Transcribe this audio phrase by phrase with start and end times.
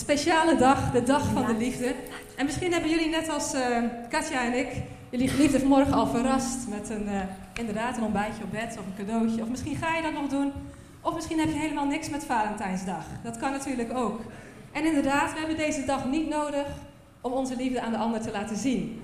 [0.00, 1.94] speciale dag, de dag van de liefde.
[2.36, 3.60] En misschien hebben jullie net als uh,
[4.08, 4.68] Katja en ik
[5.10, 7.20] jullie geliefde vanmorgen al verrast met een, uh,
[7.54, 9.42] inderdaad een ontbijtje op bed of een cadeautje.
[9.42, 10.52] Of misschien ga je dat nog doen.
[11.00, 13.04] Of misschien heb je helemaal niks met Valentijnsdag.
[13.22, 14.20] Dat kan natuurlijk ook.
[14.72, 16.66] En inderdaad, we hebben deze dag niet nodig
[17.20, 19.02] om onze liefde aan de ander te laten zien.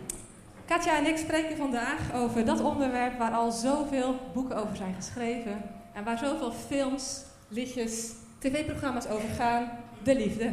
[0.66, 5.62] Katja en ik spreken vandaag over dat onderwerp waar al zoveel boeken over zijn geschreven.
[5.92, 9.68] En waar zoveel films, liedjes, tv-programma's over gaan.
[10.02, 10.52] De liefde.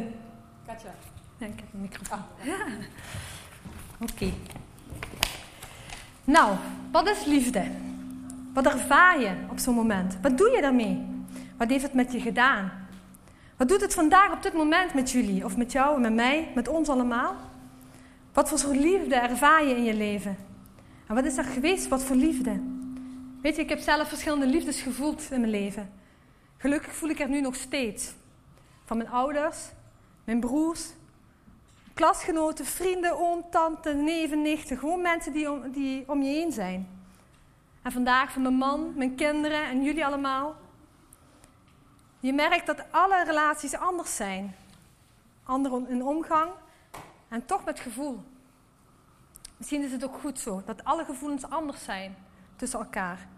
[0.66, 0.94] Katja.
[1.38, 2.18] Ja, ik heb een microfoon.
[2.18, 2.46] Ah.
[2.46, 2.66] Ja.
[4.00, 4.32] Oké.
[6.24, 6.56] Nou,
[6.92, 7.70] wat is liefde?
[8.54, 10.16] Wat ervaar je op zo'n moment?
[10.22, 11.06] Wat doe je daarmee?
[11.56, 12.72] Wat heeft het met je gedaan?
[13.56, 15.44] Wat doet het vandaag op dit moment met jullie?
[15.44, 17.34] Of met jou, met mij, met ons allemaal?
[18.32, 20.36] Wat voor soort liefde ervaar je in je leven?
[21.06, 21.88] En wat is er geweest?
[21.88, 22.60] Wat voor liefde?
[23.42, 25.90] Weet je, ik heb zelf verschillende liefdes gevoeld in mijn leven.
[26.56, 28.12] Gelukkig voel ik er nu nog steeds.
[28.84, 29.58] Van mijn ouders,
[30.24, 30.92] mijn broers,
[31.94, 34.78] klasgenoten, vrienden, oom, tante, neven, nichten.
[34.78, 36.88] Gewoon mensen die om, die om je heen zijn.
[37.82, 40.56] En vandaag van mijn man, mijn kinderen en jullie allemaal.
[42.20, 44.56] Je merkt dat alle relaties anders zijn.
[45.44, 46.50] Ander in omgang
[47.28, 48.24] en toch met gevoel.
[49.56, 52.16] Misschien is het ook goed zo, dat alle gevoelens anders zijn
[52.56, 53.28] tussen elkaar.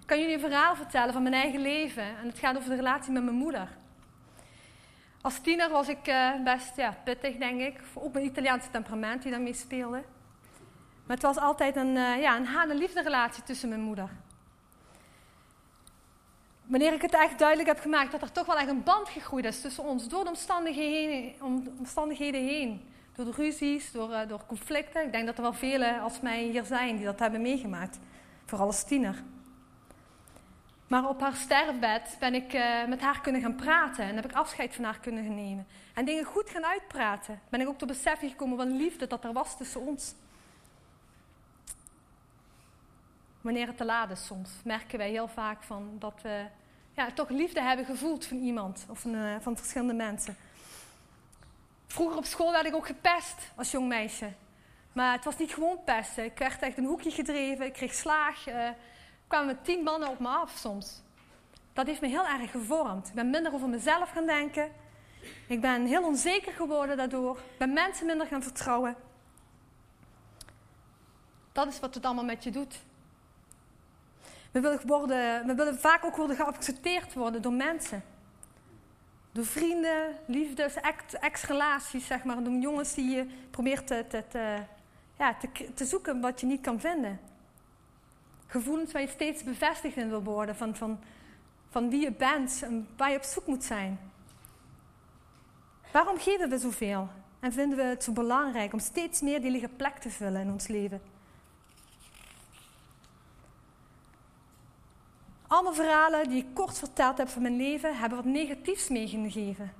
[0.00, 2.02] Ik kan jullie een verhaal vertellen van mijn eigen leven.
[2.02, 3.68] En het gaat over de relatie met mijn moeder.
[5.22, 7.80] Als tiener was ik uh, best ja, pittig, denk ik.
[7.94, 10.02] Ook mijn Italiaanse temperament die daarmee speelde.
[11.06, 14.08] Maar het was altijd een, uh, ja, een haat- relatie tussen mijn moeder
[16.72, 19.44] wanneer ik het echt duidelijk heb gemaakt dat er toch wel echt een band gegroeid
[19.44, 20.30] is tussen ons, door de
[21.78, 25.04] omstandigheden, heen, door de ruzies, door, uh, door conflicten.
[25.04, 27.98] Ik denk dat er wel velen als mij hier zijn die dat hebben meegemaakt,
[28.44, 29.22] vooral als tiener.
[30.92, 34.32] Maar op haar sterfbed ben ik uh, met haar kunnen gaan praten en heb ik
[34.32, 35.66] afscheid van haar kunnen nemen.
[35.94, 37.40] En dingen goed gaan uitpraten.
[37.48, 40.14] Ben ik ook tot beseffen gekomen van liefde dat er was tussen ons.
[43.40, 46.44] Wanneer het te laat is soms, merken wij heel vaak van dat we
[46.92, 50.36] ja, toch liefde hebben gevoeld van iemand of van, uh, van verschillende mensen.
[51.86, 54.32] Vroeger op school werd ik ook gepest als jong meisje.
[54.92, 56.24] Maar het was niet gewoon pesten.
[56.24, 58.44] Ik werd echt een hoekje gedreven, ik kreeg slaag.
[59.32, 61.02] Kwamen tien mannen op me af soms.
[61.72, 63.08] Dat heeft me heel erg gevormd.
[63.08, 64.70] Ik ben minder over mezelf gaan denken.
[65.46, 67.36] Ik ben heel onzeker geworden daardoor.
[67.36, 68.96] Ik ben mensen minder gaan vertrouwen.
[71.52, 72.80] Dat is wat het allemaal met je doet.
[74.50, 78.04] We willen, worden, we willen vaak ook worden geaccepteerd worden door mensen.
[79.32, 80.74] Door vrienden, liefdes,
[81.20, 82.44] ex-relaties, zeg maar.
[82.44, 84.64] Door jongens die je probeert te,
[85.18, 85.36] ja,
[85.74, 87.31] te zoeken wat je niet kan vinden.
[88.52, 91.00] Gevoelens waar je steeds bevestigd in wil worden van, van,
[91.70, 94.00] van wie je bent en waar je op zoek moet zijn.
[95.92, 97.08] Waarom geven we zoveel?
[97.40, 100.52] En vinden we het zo belangrijk om steeds meer die lege plek te vullen in
[100.52, 101.02] ons leven?
[105.46, 109.72] Alle verhalen die ik kort verteld heb van mijn leven hebben wat negatiefs meegegeven.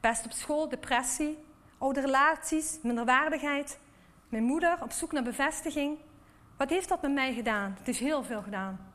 [0.00, 1.38] Pest op school, depressie,
[1.78, 3.78] oude relaties, minderwaardigheid.
[4.28, 5.98] Mijn moeder op zoek naar bevestiging.
[6.56, 7.74] Wat heeft dat met mij gedaan?
[7.78, 8.92] Het is heel veel gedaan.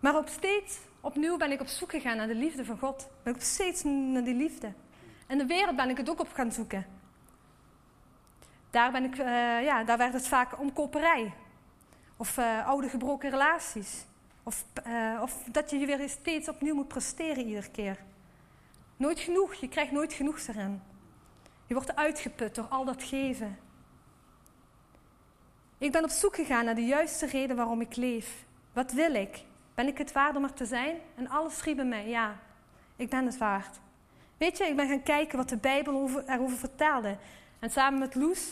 [0.00, 3.08] Maar op steeds opnieuw ben ik op zoek gegaan naar de liefde van God.
[3.22, 4.72] Ben ik op steeds naar die liefde.
[5.28, 6.86] In de wereld ben ik het ook op gaan zoeken.
[8.70, 9.24] Daar, ben ik, uh,
[9.62, 11.32] ja, daar werd het vaak om koperij.
[12.16, 14.04] Of uh, oude gebroken relaties.
[14.42, 17.98] Of, uh, of dat je je weer steeds opnieuw moet presteren iedere keer.
[18.96, 20.82] Nooit genoeg, je krijgt nooit genoeg erin.
[21.66, 23.58] Je wordt uitgeput door al dat geven.
[25.82, 28.44] Ik ben op zoek gegaan naar de juiste reden waarom ik leef.
[28.72, 29.44] Wat wil ik?
[29.74, 30.96] Ben ik het waard om er te zijn?
[31.14, 32.38] En alles riep bij mij, ja,
[32.96, 33.80] ik ben het waard.
[34.36, 37.16] Weet je, ik ben gaan kijken wat de Bijbel erover vertelde.
[37.58, 38.48] En samen met Loes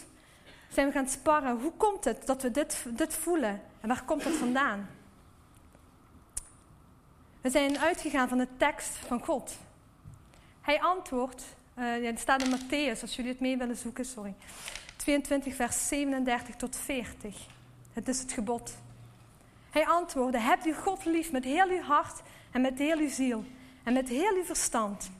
[0.68, 1.60] zijn we gaan sparren.
[1.60, 3.62] Hoe komt het dat we dit, dit voelen?
[3.80, 4.88] En waar komt het vandaan?
[7.40, 9.58] We zijn uitgegaan van de tekst van God.
[10.60, 11.44] Hij antwoordt,
[11.78, 14.34] uh, ja, het staat in Matthäus, als jullie het mee willen zoeken, sorry.
[15.00, 17.36] 22, vers 37 tot 40.
[17.92, 18.76] Het is het gebod.
[19.70, 23.44] Hij antwoordde: Heb u God lief met heel uw hart en met heel uw ziel
[23.84, 25.10] en met heel uw verstand.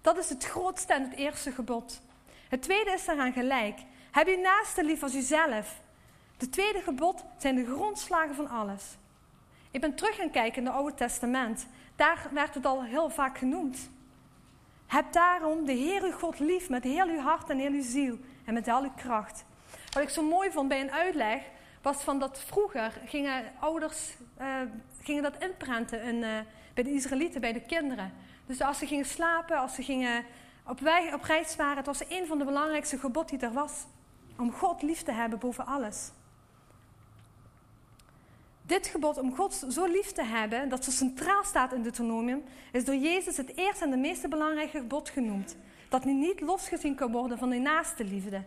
[0.00, 2.00] Dat is het grootste en het eerste gebod.
[2.48, 3.78] Het tweede is daaraan gelijk.
[4.10, 5.80] Heb uw naaste lief als uzelf.
[6.36, 8.84] De tweede gebod zijn de grondslagen van alles.
[9.70, 11.66] Ik ben terug gaan kijken in het Oude Testament.
[11.96, 13.90] Daar werd het al heel vaak genoemd.
[14.86, 18.18] Heb daarom de Heer uw God lief met heel uw hart en heel uw ziel
[18.44, 19.44] en met al uw kracht.
[19.92, 21.42] Wat ik zo mooi vond bij een uitleg,
[21.82, 24.10] was van dat vroeger gingen ouders
[24.40, 24.46] uh,
[25.02, 26.38] gingen dat inprenten in, uh,
[26.74, 28.12] bij de Israëlieten, bij de kinderen.
[28.46, 30.24] Dus als ze gingen slapen, als ze gingen
[30.66, 33.72] op, weg, op reis waren, het was een van de belangrijkste gebod die er was.
[34.38, 36.10] Om God lief te hebben boven alles.
[38.62, 42.84] Dit gebod om God zo lief te hebben, dat zo centraal staat in Deuteronomium, is
[42.84, 45.56] door Jezus het eerste en de meest belangrijke gebod genoemd.
[45.92, 48.44] Dat niet losgezien kan worden van de naaste liefde.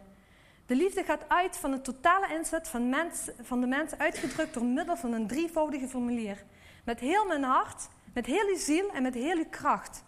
[0.66, 4.66] De liefde gaat uit van de totale inzet van, mens, van de mens, uitgedrukt door
[4.66, 6.44] middel van een drievoudige formulier.
[6.86, 10.04] Met heel mijn hart, met heel uw ziel en met heel uw kracht.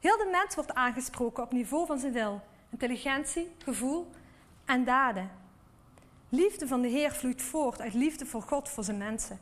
[0.00, 2.40] Heel de mens wordt aangesproken op niveau van zijn wil,
[2.70, 4.10] intelligentie, gevoel
[4.64, 5.30] en daden.
[6.28, 9.40] Liefde van de Heer vloeit voort uit liefde voor God, voor zijn mensen.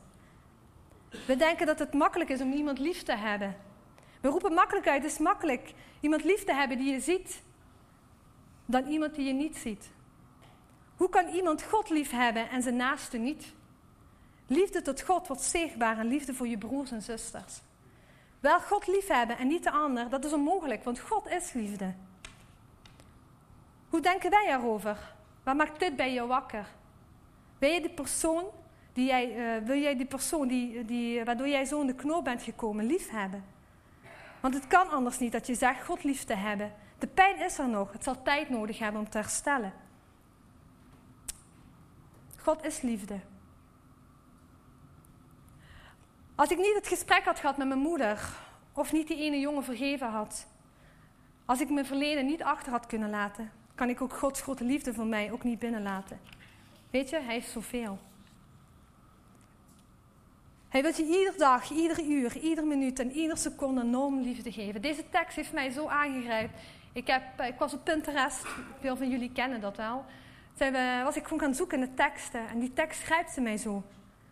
[1.27, 3.55] We denken dat het makkelijk is om iemand lief te hebben.
[4.21, 7.41] We roepen makkelijk uit, het is makkelijk iemand lief te hebben die je ziet,
[8.65, 9.89] dan iemand die je niet ziet.
[10.97, 13.53] Hoe kan iemand God lief hebben en zijn naaste niet?
[14.47, 17.61] Liefde tot God wordt zichtbaar en liefde voor je broers en zusters.
[18.39, 21.93] Wel God lief hebben en niet de ander, dat is onmogelijk, want God is liefde.
[23.89, 25.13] Hoe denken wij erover?
[25.43, 26.67] Waar maakt dit bij je wakker?
[27.57, 28.43] Wil je die persoon,
[28.93, 32.23] die jij, uh, wil jij die persoon die, die, waardoor jij zo in de knoop
[32.23, 33.43] bent gekomen, lief hebben?
[34.41, 36.73] Want het kan anders niet dat je zegt God lief te hebben.
[36.99, 37.91] De pijn is er nog.
[37.91, 39.73] Het zal tijd nodig hebben om te herstellen.
[42.37, 43.19] God is liefde.
[46.35, 48.19] Als ik niet het gesprek had gehad met mijn moeder,
[48.73, 50.47] of niet die ene jongen vergeven had,
[51.45, 54.93] als ik mijn verleden niet achter had kunnen laten, kan ik ook Gods grote liefde
[54.93, 56.19] voor mij ook niet binnenlaten.
[56.89, 57.99] Weet je, Hij is zoveel.
[60.71, 64.81] Hij wil je iedere dag, ieder uur, ieder minuut en ieder seconde enorm liefde geven.
[64.81, 66.59] Deze tekst heeft mij zo aangegrijpt.
[66.93, 68.45] Ik, heb, ik was op Pinterest,
[68.79, 70.05] veel van jullie kennen dat wel.
[70.57, 70.71] Toen
[71.03, 73.77] was ik gewoon gaan zoeken in de teksten en die tekst grijpte mij zo.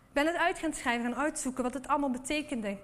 [0.06, 2.76] Ik ben het uit gaan schrijven en uitzoeken wat het allemaal betekende.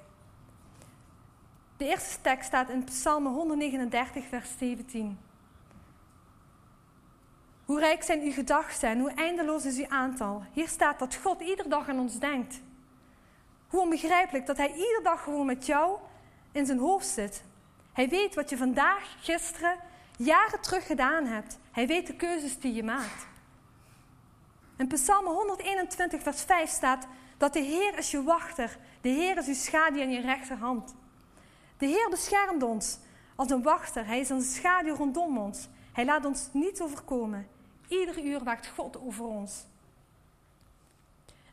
[1.76, 5.18] De eerste tekst staat in Psalm 139, vers 17.
[7.64, 10.42] Hoe rijk zijn uw gedachten en hoe eindeloos is uw aantal.
[10.52, 12.60] Hier staat dat God iedere dag aan ons denkt.
[13.68, 15.98] Hoe onbegrijpelijk dat Hij iedere dag gewoon met jou
[16.52, 17.42] in zijn hoofd zit.
[17.92, 19.76] Hij weet wat je vandaag, gisteren,
[20.16, 21.58] jaren terug gedaan hebt.
[21.70, 23.26] Hij weet de keuzes die je maakt.
[24.76, 28.78] In Psalm 121, vers 5 staat dat de Heer is je wachter.
[29.00, 30.94] De Heer is uw schaduw aan je rechterhand.
[31.78, 32.98] De Heer beschermt ons
[33.36, 34.06] als een wachter.
[34.06, 35.68] Hij is een schaduw rondom ons.
[35.92, 37.48] Hij laat ons niet overkomen.
[37.88, 39.64] Ieder uur waakt God over ons.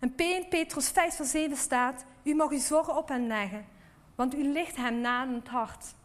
[0.04, 3.66] En 1 Petrus 5 vers 7 staat, u mag uw zorgen op hem leggen,
[4.16, 5.96] want u ligt hem na in het hart.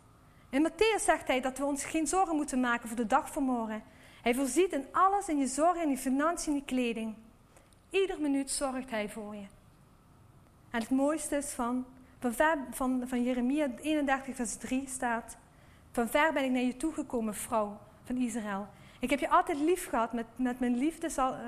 [0.50, 3.42] In Matthäus zegt hij dat we ons geen zorgen moeten maken voor de dag van
[3.42, 3.82] morgen.
[4.22, 7.14] Hij voorziet in alles, in je zorgen, in je financiën, in je kleding.
[7.90, 9.46] Ieder minuut zorgt hij voor je.
[10.70, 11.86] En het mooiste is van,
[12.18, 12.34] van,
[12.70, 15.36] van, van Jeremia 31 vers 3 staat,
[15.92, 18.66] van ver ben ik naar je toegekomen, vrouw van Israël.
[19.00, 21.40] Ik heb je altijd lief gehad, met, met mijn liefde zal, uh,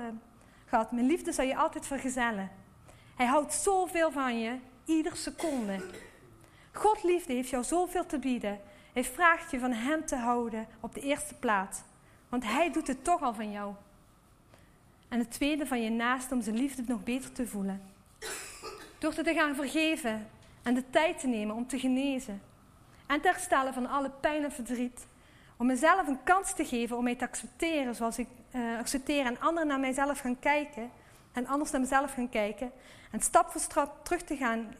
[0.71, 2.51] Mijn liefde zal je altijd vergezellen.
[3.15, 5.83] Hij houdt zoveel van je, ieder seconde.
[6.71, 8.59] God liefde heeft jou zoveel te bieden.
[8.93, 11.81] Hij vraagt je van hem te houden op de eerste plaats.
[12.29, 13.73] Want hij doet het toch al van jou.
[15.07, 17.81] En het tweede van je naast om zijn liefde nog beter te voelen.
[18.99, 20.27] Door te gaan vergeven
[20.63, 22.41] en de tijd te nemen om te genezen.
[23.07, 25.07] En te herstellen van alle pijn en verdriet.
[25.57, 29.25] Om mezelf een kans te geven om mij te accepteren zoals ik uh.
[29.25, 30.91] En anderen naar mijzelf gaan kijken.
[31.31, 32.71] En anders naar mezelf gaan kijken.
[33.11, 34.75] En stap voor stap terug te gaan,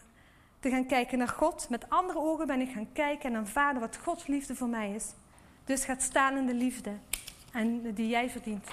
[0.60, 1.70] te gaan kijken naar God.
[1.70, 5.14] Met andere ogen ben ik gaan kijken en aanvaarden wat Gods liefde voor mij is.
[5.66, 6.98] Dus gaat staan in de liefde
[7.52, 8.68] en die jij verdient.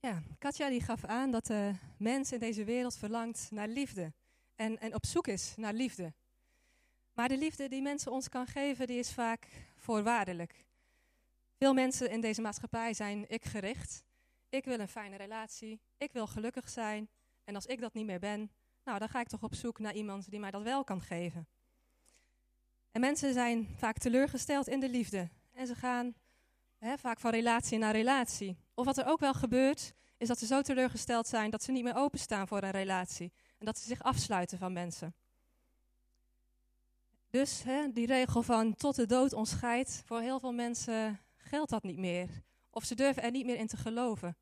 [0.00, 4.12] Ja, Katja die gaf aan dat de mens in deze wereld verlangt naar liefde.
[4.54, 6.12] En, en op zoek is naar liefde.
[7.12, 10.64] Maar de liefde die mensen ons kan geven, die is vaak voorwaardelijk.
[11.58, 14.04] Veel mensen in deze maatschappij zijn ik gericht.
[14.48, 15.80] Ik wil een fijne relatie.
[15.98, 17.08] Ik wil gelukkig zijn.
[17.44, 18.50] En als ik dat niet meer ben,
[18.84, 21.48] nou, dan ga ik toch op zoek naar iemand die mij dat wel kan geven.
[22.90, 25.28] En mensen zijn vaak teleurgesteld in de liefde.
[25.52, 26.14] En ze gaan
[26.96, 28.56] vaak van relatie naar relatie.
[28.74, 31.84] Of wat er ook wel gebeurt, is dat ze zo teleurgesteld zijn dat ze niet
[31.84, 33.32] meer openstaan voor een relatie.
[33.58, 35.14] En dat ze zich afsluiten van mensen.
[37.30, 41.70] Dus hè, die regel van tot de dood ons scheidt, voor heel veel mensen geldt
[41.70, 42.28] dat niet meer.
[42.70, 44.36] Of ze durven er niet meer in te geloven.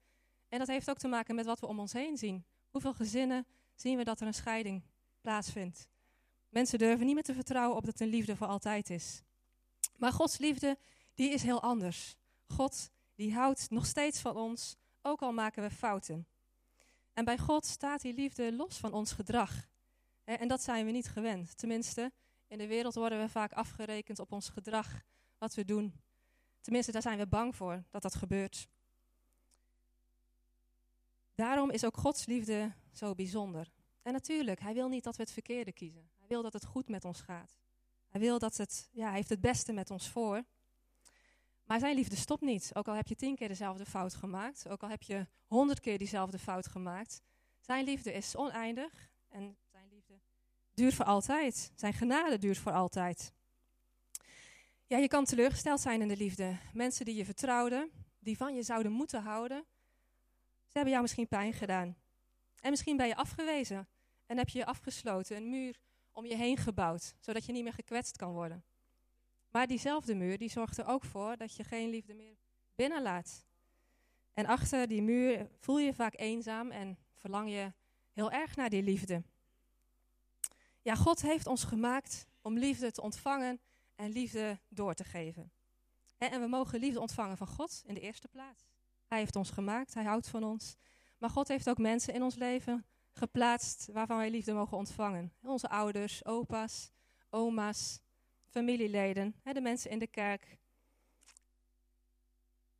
[0.48, 2.44] En dat heeft ook te maken met wat we om ons heen zien.
[2.70, 4.82] Hoeveel gezinnen zien we dat er een scheiding
[5.20, 5.88] plaatsvindt?
[6.48, 9.22] Mensen durven niet meer te vertrouwen op dat een liefde voor altijd is.
[9.96, 10.78] Maar Gods liefde,
[11.14, 12.16] die is heel anders.
[12.46, 16.26] God, die houdt nog steeds van ons, ook al maken we fouten.
[17.12, 19.68] En bij God staat die liefde los van ons gedrag.
[20.24, 21.56] En dat zijn we niet gewend.
[21.56, 22.12] Tenminste,
[22.46, 25.02] in de wereld worden we vaak afgerekend op ons gedrag,
[25.38, 25.94] wat we doen.
[26.60, 28.68] Tenminste, daar zijn we bang voor dat dat gebeurt.
[31.34, 33.72] Daarom is ook Gods liefde zo bijzonder.
[34.02, 36.10] En natuurlijk, hij wil niet dat we het verkeerde kiezen.
[36.18, 37.58] Hij wil dat het goed met ons gaat.
[38.08, 40.44] Hij wil dat het, ja, hij heeft het beste met ons voor.
[41.68, 42.70] Maar zijn liefde stopt niet.
[42.74, 45.98] Ook al heb je tien keer dezelfde fout gemaakt, ook al heb je honderd keer
[45.98, 47.22] diezelfde fout gemaakt.
[47.60, 50.18] Zijn liefde is oneindig en zijn liefde
[50.74, 51.72] duurt voor altijd.
[51.74, 53.32] Zijn genade duurt voor altijd.
[54.86, 56.56] Ja, je kan teleurgesteld zijn in de liefde.
[56.72, 59.64] Mensen die je vertrouwden, die van je zouden moeten houden,
[60.66, 61.96] ze hebben jou misschien pijn gedaan.
[62.60, 63.88] En misschien ben je afgewezen
[64.26, 65.80] en heb je je afgesloten, een muur
[66.12, 68.64] om je heen gebouwd, zodat je niet meer gekwetst kan worden.
[69.50, 72.36] Maar diezelfde muur die zorgt er ook voor dat je geen liefde meer
[72.74, 73.46] binnenlaat.
[74.34, 77.72] En achter die muur voel je vaak eenzaam en verlang je
[78.12, 79.22] heel erg naar die liefde.
[80.82, 83.60] Ja, God heeft ons gemaakt om liefde te ontvangen
[83.94, 85.52] en liefde door te geven.
[86.18, 88.64] En we mogen liefde ontvangen van God in de eerste plaats.
[89.06, 90.76] Hij heeft ons gemaakt, hij houdt van ons.
[91.18, 95.32] Maar God heeft ook mensen in ons leven geplaatst waarvan wij liefde mogen ontvangen.
[95.42, 96.90] Onze ouders, opa's,
[97.30, 98.00] oma's,
[98.50, 100.58] familieleden, de mensen in de kerk.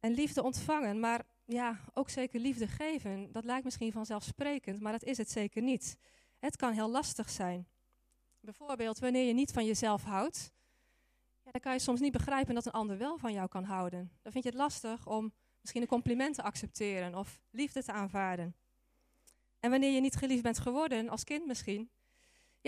[0.01, 5.05] En liefde ontvangen, maar ja, ook zeker liefde geven, dat lijkt misschien vanzelfsprekend, maar dat
[5.05, 5.97] is het zeker niet.
[6.39, 7.67] Het kan heel lastig zijn.
[8.41, 10.53] Bijvoorbeeld wanneer je niet van jezelf houdt,
[11.45, 14.11] ja, dan kan je soms niet begrijpen dat een ander wel van jou kan houden.
[14.23, 18.55] Dan vind je het lastig om misschien een compliment te accepteren of liefde te aanvaarden.
[19.61, 21.91] En wanneer je niet geliefd bent geworden, als kind misschien,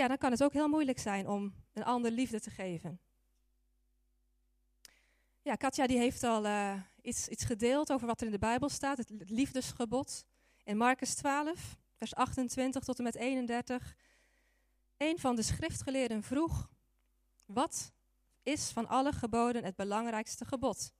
[0.00, 3.00] ja, dan kan het ook heel moeilijk zijn om een ander liefde te geven.
[5.42, 8.68] Ja, Katja die heeft al uh, iets, iets gedeeld over wat er in de Bijbel
[8.68, 10.24] staat, het liefdesgebod.
[10.64, 13.96] In Marcus 12, vers 28 tot en met 31.
[14.96, 16.70] Een van de schriftgeleerden vroeg,
[17.44, 17.92] wat
[18.42, 20.92] is van alle geboden het belangrijkste gebod?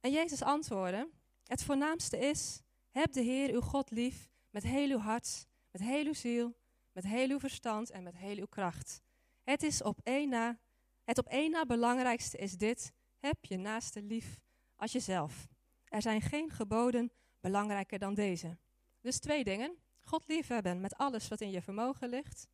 [0.00, 1.08] En Jezus antwoordde,
[1.44, 2.60] het voornaamste is,
[2.90, 6.58] heb de Heer uw God lief met heel uw hart, met heel uw ziel,
[6.92, 9.02] met heel uw verstand en met heel uw kracht.
[9.42, 10.58] Het, is op één na,
[11.04, 14.40] het op één na belangrijkste is dit, heb je naaste lief
[14.76, 15.48] als jezelf.
[15.84, 18.58] Er zijn geen geboden belangrijker dan deze.
[19.00, 19.76] Dus twee dingen.
[20.00, 22.46] God liefhebben met alles wat in je vermogen ligt.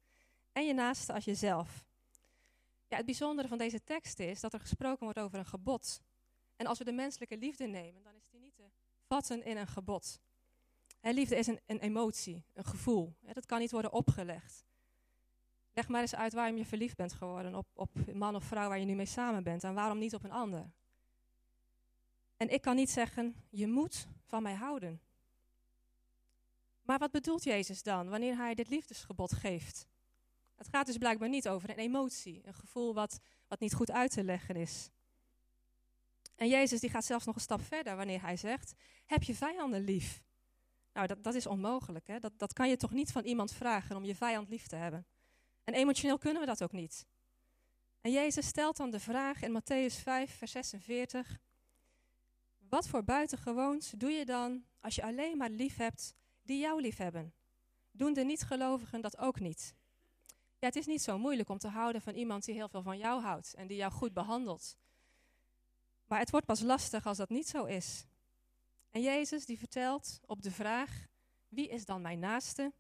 [0.52, 1.84] En je naaste als jezelf.
[2.88, 6.00] Ja, het bijzondere van deze tekst is dat er gesproken wordt over een gebod.
[6.56, 8.70] En als we de menselijke liefde nemen, dan is die niet te
[9.08, 10.20] vatten in een gebod.
[11.06, 13.16] En liefde is een, een emotie, een gevoel.
[13.32, 14.64] Dat kan niet worden opgelegd.
[15.72, 18.78] Leg maar eens uit waarom je verliefd bent geworden op, op man of vrouw waar
[18.78, 19.64] je nu mee samen bent.
[19.64, 20.70] En waarom niet op een ander.
[22.36, 25.00] En ik kan niet zeggen, je moet van mij houden.
[26.82, 29.88] Maar wat bedoelt Jezus dan wanneer hij dit liefdesgebod geeft?
[30.54, 34.10] Het gaat dus blijkbaar niet over een emotie, een gevoel wat, wat niet goed uit
[34.10, 34.90] te leggen is.
[36.36, 38.72] En Jezus die gaat zelfs nog een stap verder wanneer hij zegt,
[39.04, 40.24] heb je vijanden lief.
[40.96, 42.06] Nou, dat, dat is onmogelijk.
[42.06, 42.18] Hè?
[42.18, 45.06] Dat, dat kan je toch niet van iemand vragen om je vijand lief te hebben.
[45.64, 47.06] En emotioneel kunnen we dat ook niet.
[48.00, 51.38] En Jezus stelt dan de vraag in Matthäus 5, vers 46.
[52.58, 56.96] Wat voor buitengewoons doe je dan als je alleen maar lief hebt die jou lief
[56.96, 57.34] hebben?
[57.90, 59.74] Doen de niet-gelovigen dat ook niet?
[60.58, 62.98] Ja, het is niet zo moeilijk om te houden van iemand die heel veel van
[62.98, 64.76] jou houdt en die jou goed behandelt.
[66.06, 68.06] Maar het wordt pas lastig als dat niet zo is.
[68.96, 71.06] En Jezus die vertelt op de vraag,
[71.48, 72.72] wie is dan mijn naaste?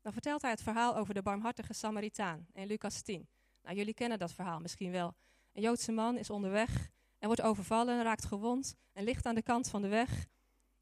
[0.00, 3.28] Dan vertelt hij het verhaal over de barmhartige Samaritaan in Lucas 10.
[3.62, 5.14] Nou, jullie kennen dat verhaal misschien wel.
[5.52, 9.68] Een Joodse man is onderweg en wordt overvallen, raakt gewond en ligt aan de kant
[9.68, 10.26] van de weg.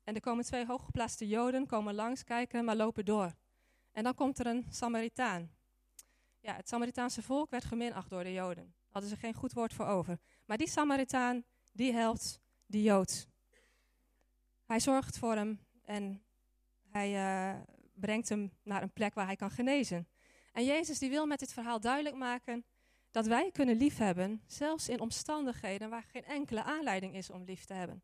[0.04, 3.34] En er komen twee hooggeplaatste Joden, komen langs kijken, maar lopen door.
[3.92, 5.50] En dan komt er een Samaritaan.
[6.40, 8.74] Ja, het Samaritaanse volk werd geminacht door de Joden.
[8.88, 10.18] Hadden ze geen goed woord voor over.
[10.46, 13.30] Maar die Samaritaan, die helpt die Jood.
[14.64, 16.22] Hij zorgt voor hem en
[16.90, 17.60] hij uh,
[17.94, 20.08] brengt hem naar een plek waar hij kan genezen.
[20.52, 22.64] En Jezus die wil met dit verhaal duidelijk maken
[23.10, 27.74] dat wij kunnen liefhebben, zelfs in omstandigheden waar geen enkele aanleiding is om lief te
[27.74, 28.02] hebben.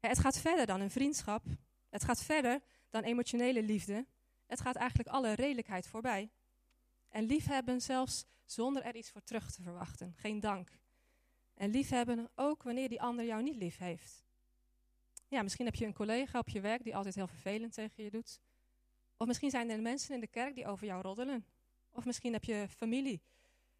[0.00, 1.44] Het gaat verder dan een vriendschap.
[1.88, 2.60] Het gaat verder
[2.90, 4.06] dan emotionele liefde.
[4.46, 6.30] Het gaat eigenlijk alle redelijkheid voorbij.
[7.08, 10.14] En liefhebben zelfs zonder er iets voor terug te verwachten.
[10.16, 10.70] Geen dank.
[11.54, 14.23] En liefhebben ook wanneer die ander jou niet lief heeft.
[15.34, 18.10] Ja, misschien heb je een collega op je werk die altijd heel vervelend tegen je
[18.10, 18.40] doet.
[19.16, 21.46] Of misschien zijn er mensen in de kerk die over jou roddelen.
[21.92, 23.22] Of misschien heb je familie,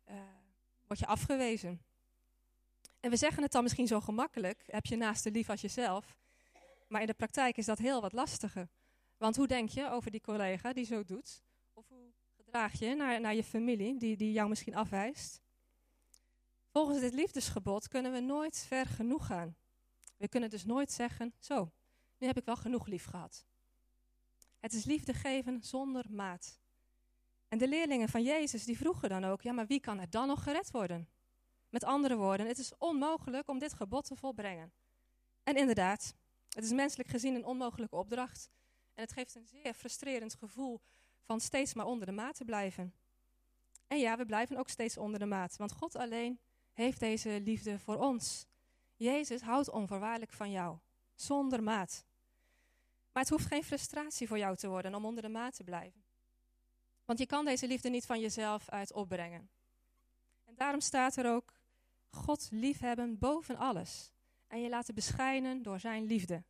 [0.08, 0.14] uh,
[0.86, 1.82] word je afgewezen.
[3.00, 6.18] En we zeggen het dan misschien zo gemakkelijk, heb je naast lief als jezelf.
[6.88, 8.68] Maar in de praktijk is dat heel wat lastiger.
[9.16, 11.42] Want hoe denk je over die collega die zo doet?
[11.72, 15.40] Of hoe gedraag je naar, naar je familie die, die jou misschien afwijst?
[16.70, 19.56] Volgens dit liefdesgebod kunnen we nooit ver genoeg gaan.
[20.16, 21.72] We kunnen dus nooit zeggen, zo,
[22.18, 23.46] nu heb ik wel genoeg lief gehad.
[24.60, 26.60] Het is liefde geven zonder maat.
[27.48, 30.26] En de leerlingen van Jezus die vroegen dan ook, ja maar wie kan er dan
[30.26, 31.08] nog gered worden?
[31.68, 34.72] Met andere woorden, het is onmogelijk om dit gebod te volbrengen.
[35.42, 36.14] En inderdaad,
[36.48, 38.50] het is menselijk gezien een onmogelijke opdracht.
[38.94, 40.80] En het geeft een zeer frustrerend gevoel
[41.20, 42.94] van steeds maar onder de maat te blijven.
[43.86, 46.38] En ja, we blijven ook steeds onder de maat, want God alleen
[46.72, 48.46] heeft deze liefde voor ons.
[48.96, 50.78] Jezus houdt onvoorwaardelijk van jou,
[51.14, 52.04] zonder maat.
[53.12, 56.04] Maar het hoeft geen frustratie voor jou te worden om onder de maat te blijven.
[57.04, 59.50] Want je kan deze liefde niet van jezelf uit opbrengen.
[60.44, 61.52] En daarom staat er ook:
[62.10, 64.12] God liefhebben boven alles
[64.46, 66.44] en je laten beschijnen door zijn liefde.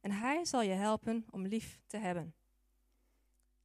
[0.00, 2.34] En hij zal je helpen om lief te hebben.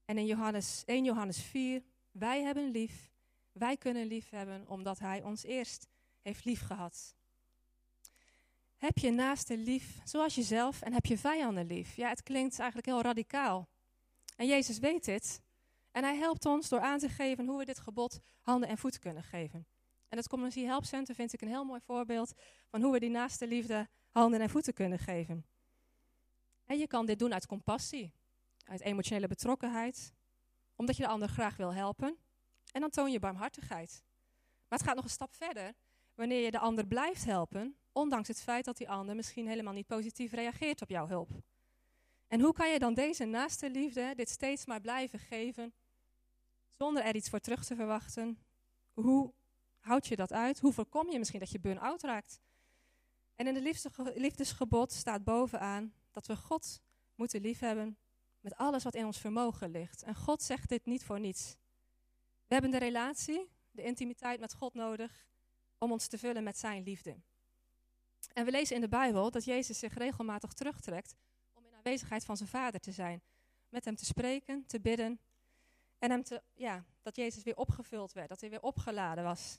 [0.06, 3.12] En in Johannes, 1 Johannes 4, wij hebben lief,
[3.52, 5.88] wij kunnen lief hebben omdat hij ons eerst
[6.22, 7.16] heeft lief gehad.
[8.84, 11.96] Heb je naaste lief zoals jezelf en heb je vijanden lief?
[11.96, 13.68] Ja, het klinkt eigenlijk heel radicaal.
[14.36, 15.42] En Jezus weet dit.
[15.92, 19.02] En hij helpt ons door aan te geven hoe we dit gebod handen en voeten
[19.02, 19.66] kunnen geven.
[20.10, 22.34] En het Community Help Center vind ik een heel mooi voorbeeld
[22.68, 25.46] van hoe we die naaste liefde handen en voeten kunnen geven.
[26.66, 28.12] En je kan dit doen uit compassie,
[28.64, 30.14] uit emotionele betrokkenheid,
[30.76, 32.18] omdat je de ander graag wil helpen.
[32.72, 34.04] En dan toon je barmhartigheid.
[34.68, 35.74] Maar het gaat nog een stap verder
[36.16, 39.88] wanneer je de ander blijft helpen, ondanks het feit dat die ander misschien helemaal niet
[39.88, 41.30] positief reageert op jouw hulp.
[42.28, 45.74] En hoe kan je dan deze naaste liefde dit steeds maar blijven geven,
[46.78, 48.38] zonder er iets voor terug te verwachten?
[48.94, 49.34] Hoe
[49.80, 50.60] houd je dat uit?
[50.60, 52.42] Hoe voorkom je misschien dat je burn-out raakt?
[53.36, 56.82] En in het liefdesgebod staat bovenaan dat we God
[57.16, 57.98] moeten liefhebben
[58.40, 60.04] met alles wat in ons vermogen ligt.
[60.04, 61.56] En God zegt dit niet voor niets.
[62.48, 65.28] We hebben de relatie, de intimiteit met God nodig
[65.78, 67.16] om ons te vullen met zijn liefde.
[68.34, 71.16] En we lezen in de Bijbel dat Jezus zich regelmatig terugtrekt
[71.54, 73.22] om in aanwezigheid van zijn Vader te zijn.
[73.70, 75.20] Met hem te spreken, te bidden.
[76.00, 79.58] En hem te, ja, dat Jezus weer opgevuld werd, dat hij weer opgeladen was.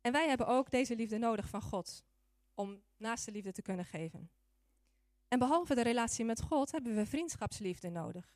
[0.00, 2.04] En wij hebben ook deze liefde nodig van God
[2.54, 4.30] om naast de liefde te kunnen geven.
[5.28, 8.34] En behalve de relatie met God hebben we vriendschapsliefde nodig.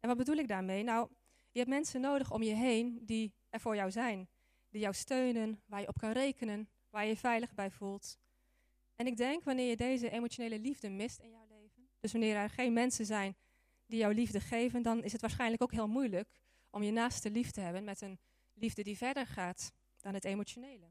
[0.00, 0.82] En wat bedoel ik daarmee?
[0.82, 1.08] Nou,
[1.50, 4.28] je hebt mensen nodig om je heen die er voor jou zijn,
[4.68, 8.18] die jou steunen, waar je op kan rekenen, waar je veilig bij voelt.
[8.94, 12.50] En ik denk wanneer je deze emotionele liefde mist in jouw leven, dus wanneer er
[12.50, 13.36] geen mensen zijn
[13.86, 16.28] die jouw liefde geven, dan is het waarschijnlijk ook heel moeilijk
[16.70, 18.18] om je naaste lief te hebben met een
[18.54, 20.86] liefde die verder gaat dan het emotionele.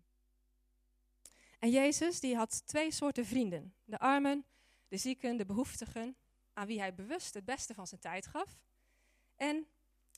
[1.59, 3.73] En Jezus die had twee soorten vrienden.
[3.83, 4.45] De armen,
[4.87, 6.15] de zieken, de behoeftigen,
[6.53, 8.59] aan wie hij bewust het beste van zijn tijd gaf.
[9.35, 9.67] En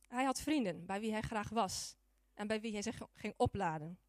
[0.07, 1.95] hij had vrienden bij wie hij graag was
[2.33, 3.99] en bij wie hij zich ging opladen.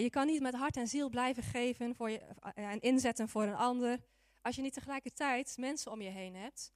[0.00, 3.42] Je kan niet met hart en ziel blijven geven voor je, eh, en inzetten voor
[3.42, 4.00] een ander
[4.42, 6.72] als je niet tegelijkertijd mensen om je heen hebt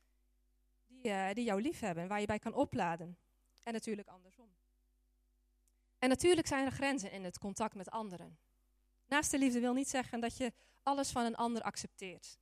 [0.87, 3.19] die, uh, die jou lief hebben, waar je bij kan opladen.
[3.63, 4.49] En natuurlijk andersom.
[5.99, 8.39] En natuurlijk zijn er grenzen in het contact met anderen.
[9.07, 10.53] Naast de liefde wil niet zeggen dat je
[10.83, 12.39] alles van een ander accepteert.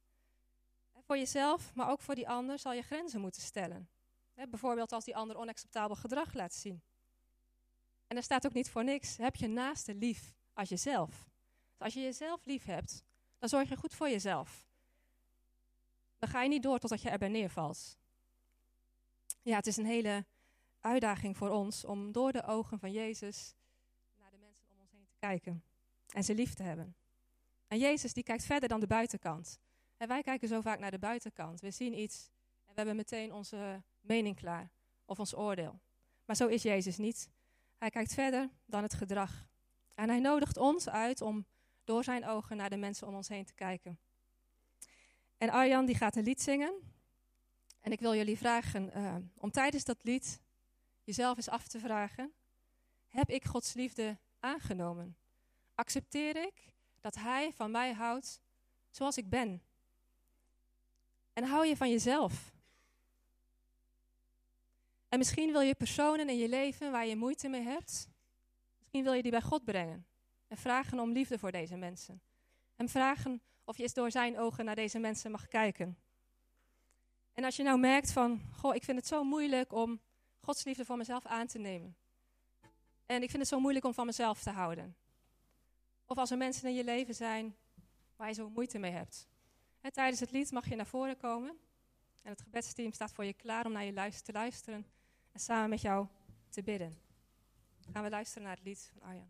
[1.00, 3.88] Voor jezelf, maar ook voor die ander zal je grenzen moeten stellen.
[4.34, 6.82] Bijvoorbeeld als die ander onacceptabel gedrag laat zien.
[8.06, 11.30] En er staat ook niet voor niks, heb je naaste lief als jezelf.
[11.70, 13.04] Dus als je jezelf lief hebt,
[13.38, 14.66] dan zorg je goed voor jezelf.
[16.18, 17.96] Dan ga je niet door totdat je erbij neervalt.
[19.42, 20.24] Ja, het is een hele
[20.80, 23.54] uitdaging voor ons om door de ogen van Jezus
[24.18, 25.62] naar de mensen om ons heen te kijken
[26.06, 26.96] en ze lief te hebben.
[27.68, 29.60] En Jezus die kijkt verder dan de buitenkant.
[29.96, 31.60] En wij kijken zo vaak naar de buitenkant.
[31.60, 32.30] We zien iets
[32.64, 34.70] en we hebben meteen onze mening klaar
[35.04, 35.80] of ons oordeel.
[36.24, 37.30] Maar zo is Jezus niet.
[37.76, 39.46] Hij kijkt verder dan het gedrag.
[39.98, 41.46] En hij nodigt ons uit om
[41.84, 43.98] door zijn ogen naar de mensen om ons heen te kijken.
[45.38, 46.74] En Arjan die gaat een lied zingen.
[47.80, 50.40] En ik wil jullie vragen uh, om tijdens dat lied
[51.02, 52.32] jezelf eens af te vragen:
[53.08, 55.16] heb ik Gods liefde aangenomen?
[55.74, 58.40] Accepteer ik dat Hij van mij houdt
[58.90, 59.62] zoals ik ben?
[61.32, 62.52] En hou je van jezelf?
[65.08, 68.08] En misschien wil je personen in je leven waar je moeite mee hebt,
[68.88, 70.06] misschien wil je die bij God brengen
[70.46, 72.20] en vragen om liefde voor deze mensen.
[72.76, 75.98] En vragen of je eens door zijn ogen naar deze mensen mag kijken.
[77.34, 80.00] En als je nou merkt van, goh, ik vind het zo moeilijk om
[80.40, 81.96] Gods liefde voor mezelf aan te nemen.
[83.06, 84.96] En ik vind het zo moeilijk om van mezelf te houden.
[86.06, 87.56] Of als er mensen in je leven zijn
[88.16, 89.28] waar je zo moeite mee hebt.
[89.80, 91.58] tijdens het lied mag je naar voren komen.
[92.22, 94.86] En het gebedsteam staat voor je klaar om naar je luister te luisteren
[95.32, 96.06] en samen met jou
[96.48, 97.07] te bidden.
[97.92, 99.26] Gaan we luisteren naar het lied van Arjan.